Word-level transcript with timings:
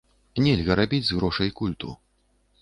Нельга 0.45 0.77
рабіць 0.79 1.01
з 1.09 1.19
грошай 1.19 1.53
культу. 1.61 1.89